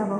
[0.00, 0.18] Hello，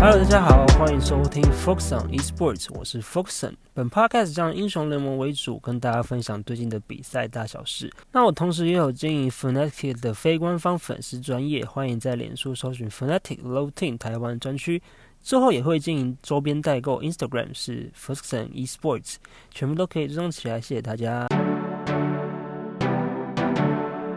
[0.00, 3.54] 大家好，欢迎收听 Focus on Esports，我是 Foxon。
[3.74, 7.92] 本 podcast 将英雄联盟为主，跟大家分享最近的比赛大小事。
[8.12, 14.80] 那我同时也有经营 Fnatic 的非官方粉丝专业，欢迎在脸书搜寻 Fnatic Low Team 台湾专区。
[15.22, 19.14] 之后也会经营周边代购，Instagram 是 Foxon Esports，
[19.50, 20.60] 全部都可以追踪起来。
[20.60, 21.26] 谢谢大家。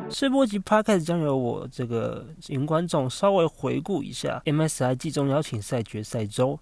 [0.09, 6.59] 试播集 Podcast 将由我这个云观众稍微回顾一下 MSI 季中邀请赛决赛周。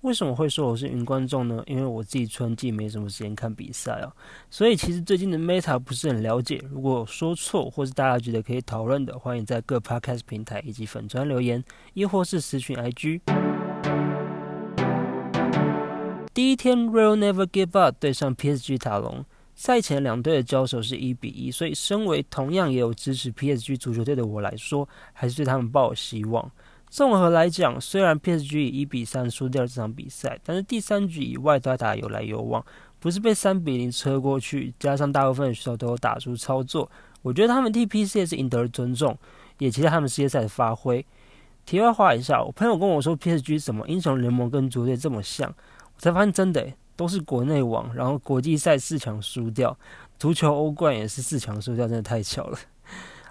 [0.00, 1.62] 为什么会说我是云观众呢？
[1.66, 4.12] 因为我自己春季没什么时间看比赛哦，
[4.50, 6.62] 所以其实最近的 Meta 不是很了解。
[6.70, 11.62] 如果说错，或是大家觉得可以讨论的，欢迎在各 Podcast 平台以及粉专留言，
[11.94, 13.53] 亦或是私讯 IG。
[16.34, 19.24] 第一天，Real Never Give Up 对上 PSG 塔隆。
[19.54, 26.50] 赛前两队的交手是一比一，所以身为同样也有支持 PSG 足球队的我来说，还是对他们抱有希望。
[26.90, 32.64] 综合来讲，虽然 PSG 以一比三输掉了这场比赛，但是第三局以外都要打有来有往，
[32.98, 36.90] 不是被三比零车过去，加上大部分的选手都有打出操作，
[37.22, 39.16] 我觉得他们替 PCS 赢得了尊重，
[39.58, 41.06] 也期待他们世界赛的发挥。
[41.64, 45.54] 题外话一下，我朋友跟我说 PSG 怎么英雄联盟跟足队这么像，
[45.98, 46.66] 才发现真的。
[46.96, 49.76] 都是国内网，然后国际赛四强输掉，
[50.16, 52.56] 足球欧冠也是四强输掉，真的太巧了。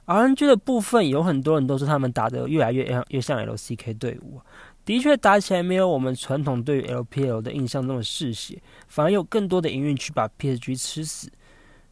[0.06, 4.42] RNG 的部分有很多人都说他们打得越来越越像 LCK 队伍，
[4.84, 11.32] 的确打起来没有我们传统对于 LPL 的印象那么嗜血，反而有更多的营运去把 PSG 吃死。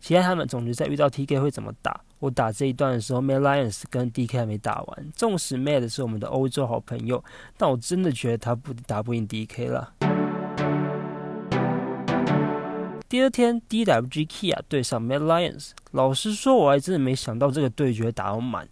[0.01, 2.01] 期待他们总决赛遇到 TK 会怎么打？
[2.19, 7.23] 我打这一段的时候，Mad Lions 跟 DK 还没打完，纵使 Mad 是我们的欧洲好朋友，
[7.55, 9.93] 但我真的觉得他不打不赢 DK 了。
[13.11, 15.71] 第二天，DWG Kia 对上 Mad Lions。
[15.91, 18.65] 老实说，我还真的没想到这个对决打到满。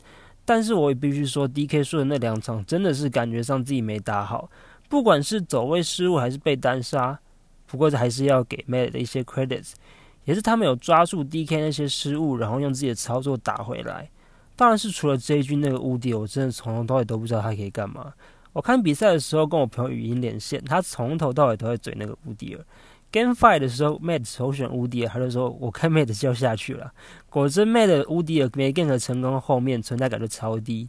[0.45, 4.49] 但是我也必须说，DK 输的那两场真的是感觉上自己没打好，
[4.87, 7.19] 不管是走位失误还是被单杀。
[7.67, 9.73] 不过还是要给 Mad 的一些 credits，
[10.23, 14.09] 也是他们有抓住 DK 那些失误，然后用自己的操作打回来。
[14.55, 18.13] 当然是除了这一局那个无敌，我真的从头到尾都不知道他可以干嘛。
[18.53, 22.65] 我看比赛的时候跟我朋友语音连线，他从头到尾都在嘴那个无敌尔。
[23.11, 26.91] Game Five 的时候，Mad 首选乌迪尔，他就说：“我看 Mad 就要下去了。”
[27.27, 30.87] 果真，Mad 乌迪尔没 Game 成功，后面存在感就超低。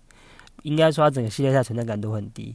[0.62, 2.54] 应该说，他整个系列赛存在感都很低。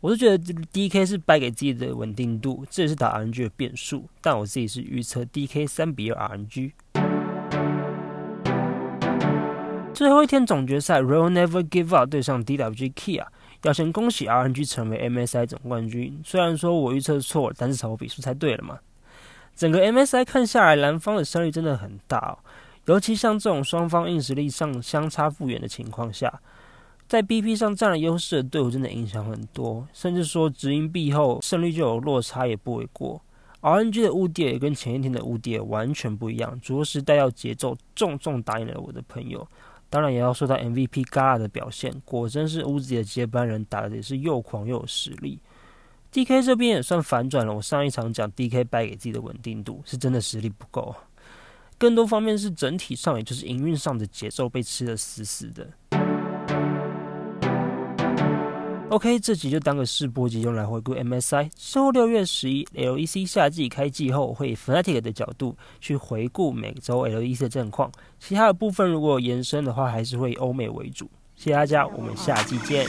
[0.00, 0.36] 我是觉得
[0.72, 4.08] DK 是败给自己的稳定度，这也是打 RNG 的变数。
[4.20, 6.72] 但我自己是预测 DK 三比二 RNG。
[9.94, 13.24] 最后一天总决赛，Real Never Give Up 对上 DWG Kia。
[13.62, 16.20] 要先恭喜 RNG 成为 MSI 总冠军。
[16.24, 18.78] 虽然说我预测错了，但是我比数猜对了嘛。
[19.56, 22.38] 整个 MSI 看下来，蓝方的胜率真的很大哦。
[22.84, 26.40] 尤其像这种双方硬实力上相差不远的情况下，
[27.08, 33.20] 在 BP 上占了优势的队伍真的影响很多，甚至说直赢 B 后胜率就有落差也不为过。
[33.62, 39.44] RNG 的乌迪也跟前一天的乌迪完全不一样，着实带到节奏，重重打赢了我的朋友。
[39.88, 45.40] 当然也要说到 MVP Gala 的表现，果真是乌迪的接班人，打的也是又狂又有实力。
[46.16, 47.52] DK 这边也算反转了。
[47.54, 50.94] 我上一场讲 DK 败给自己的稳定度，是真的实力不够。
[51.76, 55.68] 更多方面是整体上，也就是营运上的节奏被吃的死死的。
[58.88, 61.50] OK，这集就当个试播集用来回顾 MSI。
[61.54, 67.92] 之后六月十一 LEC 夏季开季后，会以 Fnatic 的角度去回顾每周 LEC 的战况。
[68.18, 71.10] 其他的部分如果有延伸的话，还是会以欧美为主。
[71.34, 72.86] 谢谢大家，我们下季见。